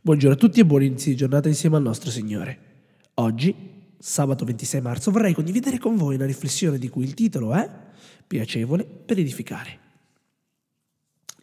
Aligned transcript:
Buongiorno 0.00 0.36
a 0.36 0.38
tutti 0.38 0.60
e 0.60 0.64
buon 0.64 0.84
inizio 0.84 1.10
di 1.10 1.16
giornata 1.16 1.48
insieme 1.48 1.74
al 1.74 1.82
nostro 1.82 2.12
Signore. 2.12 2.58
Oggi, 3.14 3.52
sabato 3.98 4.44
26 4.44 4.80
marzo, 4.80 5.10
vorrei 5.10 5.34
condividere 5.34 5.78
con 5.78 5.96
voi 5.96 6.14
una 6.14 6.24
riflessione 6.24 6.78
di 6.78 6.88
cui 6.88 7.02
il 7.02 7.14
titolo 7.14 7.52
è 7.52 7.68
Piacevole 8.24 8.84
per 8.84 9.18
edificare. 9.18 9.78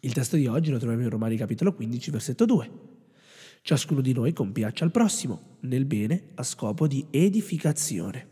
Il 0.00 0.14
testo 0.14 0.36
di 0.36 0.46
oggi 0.46 0.70
lo 0.70 0.78
troviamo 0.78 1.02
in 1.02 1.10
Romani 1.10 1.36
capitolo 1.36 1.74
15, 1.74 2.10
versetto 2.10 2.46
2. 2.46 2.70
Ciascuno 3.60 4.00
di 4.00 4.14
noi 4.14 4.32
compiaccia 4.32 4.84
al 4.84 4.90
prossimo, 4.90 5.58
nel 5.60 5.84
bene, 5.84 6.28
a 6.36 6.42
scopo 6.42 6.86
di 6.86 7.04
edificazione. 7.10 8.28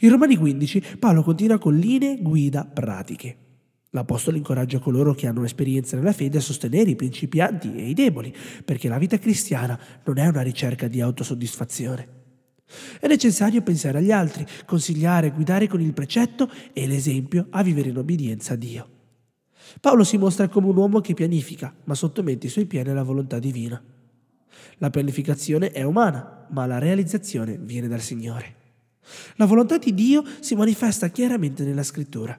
In 0.00 0.10
Romani 0.10 0.36
15 0.36 0.96
Paolo 0.98 1.22
continua 1.22 1.58
con 1.58 1.76
linee 1.76 2.20
guida 2.20 2.64
pratiche 2.64 3.50
L'Apostolo 3.94 4.38
incoraggia 4.38 4.78
coloro 4.78 5.12
che 5.12 5.26
hanno 5.26 5.44
esperienza 5.44 5.96
nella 5.96 6.14
fede 6.14 6.38
a 6.38 6.40
sostenere 6.40 6.88
i 6.88 6.96
principianti 6.96 7.74
e 7.74 7.90
i 7.90 7.94
deboli, 7.94 8.34
perché 8.64 8.88
la 8.88 8.96
vita 8.96 9.18
cristiana 9.18 9.78
non 10.04 10.16
è 10.16 10.26
una 10.26 10.40
ricerca 10.40 10.88
di 10.88 11.02
autosoddisfazione. 11.02 12.20
È 12.98 13.06
necessario 13.06 13.60
pensare 13.60 13.98
agli 13.98 14.10
altri, 14.10 14.46
consigliare, 14.64 15.30
guidare 15.30 15.66
con 15.66 15.82
il 15.82 15.92
precetto 15.92 16.50
e 16.72 16.86
l'esempio 16.86 17.48
a 17.50 17.62
vivere 17.62 17.90
in 17.90 17.98
obbedienza 17.98 18.54
a 18.54 18.56
Dio. 18.56 18.88
Paolo 19.78 20.04
si 20.04 20.16
mostra 20.16 20.48
come 20.48 20.68
un 20.68 20.76
uomo 20.78 21.00
che 21.00 21.12
pianifica, 21.12 21.74
ma 21.84 21.94
sottomette 21.94 22.46
i 22.46 22.50
suoi 22.50 22.64
piani 22.64 22.88
alla 22.88 23.02
volontà 23.02 23.38
divina. 23.38 23.82
La 24.78 24.88
pianificazione 24.88 25.70
è 25.70 25.82
umana, 25.82 26.46
ma 26.50 26.64
la 26.64 26.78
realizzazione 26.78 27.58
viene 27.58 27.88
dal 27.88 28.00
Signore. 28.00 28.56
La 29.36 29.44
volontà 29.44 29.76
di 29.76 29.92
Dio 29.92 30.24
si 30.40 30.54
manifesta 30.54 31.08
chiaramente 31.08 31.62
nella 31.62 31.82
scrittura. 31.82 32.38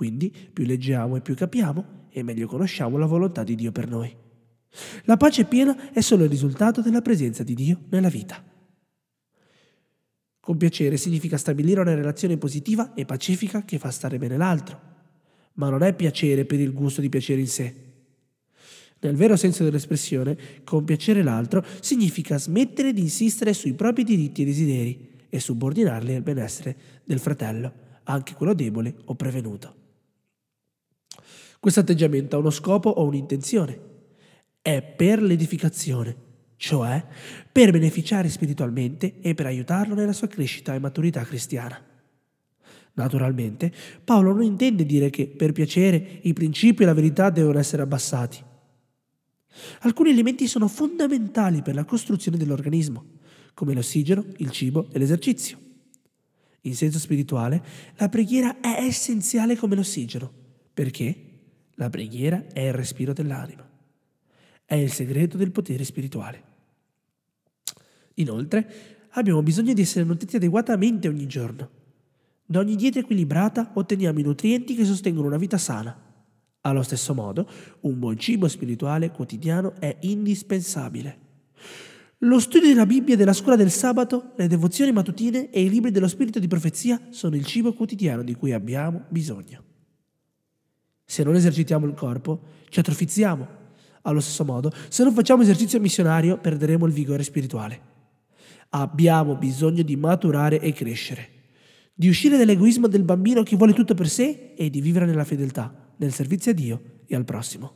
Quindi 0.00 0.34
più 0.50 0.64
leggiamo 0.64 1.16
e 1.16 1.20
più 1.20 1.34
capiamo 1.34 2.06
e 2.08 2.22
meglio 2.22 2.46
conosciamo 2.46 2.96
la 2.96 3.04
volontà 3.04 3.44
di 3.44 3.54
Dio 3.54 3.70
per 3.70 3.86
noi. 3.86 4.10
La 5.02 5.18
pace 5.18 5.44
piena 5.44 5.92
è 5.92 6.00
solo 6.00 6.24
il 6.24 6.30
risultato 6.30 6.80
della 6.80 7.02
presenza 7.02 7.42
di 7.42 7.52
Dio 7.52 7.80
nella 7.90 8.08
vita. 8.08 8.42
Compiacere 10.40 10.96
significa 10.96 11.36
stabilire 11.36 11.82
una 11.82 11.92
relazione 11.92 12.38
positiva 12.38 12.94
e 12.94 13.04
pacifica 13.04 13.66
che 13.66 13.76
fa 13.76 13.90
stare 13.90 14.16
bene 14.16 14.38
l'altro, 14.38 14.80
ma 15.56 15.68
non 15.68 15.82
è 15.82 15.94
piacere 15.94 16.46
per 16.46 16.60
il 16.60 16.72
gusto 16.72 17.02
di 17.02 17.10
piacere 17.10 17.40
in 17.40 17.48
sé. 17.48 17.74
Nel 19.00 19.16
vero 19.16 19.36
senso 19.36 19.64
dell'espressione, 19.64 20.64
compiacere 20.64 21.22
l'altro 21.22 21.62
significa 21.80 22.38
smettere 22.38 22.94
di 22.94 23.02
insistere 23.02 23.52
sui 23.52 23.74
propri 23.74 24.02
diritti 24.04 24.40
e 24.40 24.46
desideri 24.46 25.10
e 25.28 25.38
subordinarli 25.38 26.14
al 26.14 26.22
benessere 26.22 26.74
del 27.04 27.18
fratello, 27.18 27.70
anche 28.04 28.32
quello 28.32 28.54
debole 28.54 28.94
o 29.04 29.14
prevenuto. 29.14 29.79
Questo 31.60 31.80
atteggiamento 31.80 32.36
ha 32.36 32.38
uno 32.38 32.48
scopo 32.48 32.88
o 32.88 33.04
un'intenzione. 33.04 33.78
È 34.62 34.80
per 34.80 35.20
l'edificazione, 35.20 36.16
cioè 36.56 37.04
per 37.52 37.70
beneficiare 37.70 38.30
spiritualmente 38.30 39.20
e 39.20 39.34
per 39.34 39.44
aiutarlo 39.44 39.94
nella 39.94 40.14
sua 40.14 40.26
crescita 40.26 40.74
e 40.74 40.78
maturità 40.78 41.22
cristiana. 41.22 41.78
Naturalmente, 42.94 43.70
Paolo 44.02 44.32
non 44.32 44.42
intende 44.42 44.86
dire 44.86 45.10
che 45.10 45.26
per 45.26 45.52
piacere 45.52 46.20
i 46.22 46.32
principi 46.32 46.82
e 46.82 46.86
la 46.86 46.94
verità 46.94 47.28
devono 47.28 47.58
essere 47.58 47.82
abbassati. 47.82 48.42
Alcuni 49.80 50.10
elementi 50.10 50.46
sono 50.46 50.66
fondamentali 50.66 51.60
per 51.60 51.74
la 51.74 51.84
costruzione 51.84 52.38
dell'organismo, 52.38 53.04
come 53.52 53.74
l'ossigeno, 53.74 54.24
il 54.38 54.50
cibo 54.50 54.88
e 54.92 54.98
l'esercizio. 54.98 55.58
In 56.62 56.74
senso 56.74 56.98
spirituale, 56.98 57.62
la 57.96 58.08
preghiera 58.08 58.60
è 58.60 58.82
essenziale 58.82 59.56
come 59.56 59.76
l'ossigeno. 59.76 60.32
Perché? 60.72 61.29
La 61.80 61.88
preghiera 61.88 62.44
è 62.52 62.60
il 62.60 62.74
respiro 62.74 63.14
dell'anima. 63.14 63.66
È 64.66 64.74
il 64.74 64.92
segreto 64.92 65.38
del 65.38 65.50
potere 65.50 65.82
spirituale. 65.82 66.42
Inoltre, 68.16 69.08
abbiamo 69.12 69.42
bisogno 69.42 69.72
di 69.72 69.80
essere 69.80 70.04
nutriti 70.04 70.36
adeguatamente 70.36 71.08
ogni 71.08 71.26
giorno. 71.26 71.70
Da 72.44 72.58
ogni 72.58 72.76
dieta 72.76 72.98
equilibrata 72.98 73.70
otteniamo 73.72 74.18
i 74.18 74.24
nutrienti 74.24 74.74
che 74.74 74.84
sostengono 74.84 75.28
una 75.28 75.38
vita 75.38 75.56
sana. 75.56 75.98
Allo 76.60 76.82
stesso 76.82 77.14
modo, 77.14 77.48
un 77.80 77.98
buon 77.98 78.18
cibo 78.18 78.46
spirituale 78.46 79.10
quotidiano 79.10 79.72
è 79.80 79.96
indispensabile. 80.00 81.18
Lo 82.18 82.40
studio 82.40 82.68
della 82.68 82.84
Bibbia 82.84 83.16
della 83.16 83.32
scuola 83.32 83.56
del 83.56 83.70
sabato, 83.70 84.32
le 84.36 84.48
devozioni 84.48 84.92
mattutine 84.92 85.48
e 85.48 85.62
i 85.62 85.70
libri 85.70 85.90
dello 85.90 86.08
spirito 86.08 86.38
di 86.38 86.46
profezia 86.46 87.00
sono 87.08 87.36
il 87.36 87.46
cibo 87.46 87.72
quotidiano 87.72 88.22
di 88.22 88.34
cui 88.34 88.52
abbiamo 88.52 89.06
bisogno. 89.08 89.68
Se 91.10 91.24
non 91.24 91.34
esercitiamo 91.34 91.86
il 91.86 91.94
corpo, 91.94 92.40
ci 92.68 92.78
atrofizziamo. 92.78 93.58
Allo 94.02 94.20
stesso 94.20 94.44
modo, 94.44 94.72
se 94.88 95.02
non 95.02 95.12
facciamo 95.12 95.42
esercizio 95.42 95.80
missionario, 95.80 96.38
perderemo 96.38 96.86
il 96.86 96.92
vigore 96.92 97.24
spirituale. 97.24 97.80
Abbiamo 98.68 99.34
bisogno 99.34 99.82
di 99.82 99.96
maturare 99.96 100.60
e 100.60 100.72
crescere, 100.72 101.28
di 101.92 102.06
uscire 102.06 102.36
dall'egoismo 102.36 102.86
del 102.86 103.02
bambino 103.02 103.42
che 103.42 103.56
vuole 103.56 103.72
tutto 103.72 103.94
per 103.94 104.08
sé 104.08 104.54
e 104.54 104.70
di 104.70 104.80
vivere 104.80 105.04
nella 105.04 105.24
fedeltà, 105.24 105.92
nel 105.96 106.12
servizio 106.12 106.52
a 106.52 106.54
Dio 106.54 106.82
e 107.06 107.16
al 107.16 107.24
prossimo. 107.24 107.74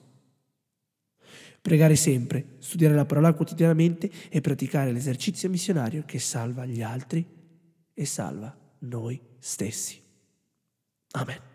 Pregare 1.60 1.96
sempre, 1.96 2.54
studiare 2.60 2.94
la 2.94 3.04
parola 3.04 3.32
quotidianamente 3.32 4.08
e 4.28 4.40
praticare 4.40 4.92
l'esercizio 4.92 5.50
missionario 5.50 6.04
che 6.06 6.20
salva 6.20 6.66
gli 6.66 6.82
altri 6.82 7.26
e 7.92 8.04
salva 8.04 8.56
noi 8.78 9.20
stessi. 9.40 10.00
Amen. 11.14 11.52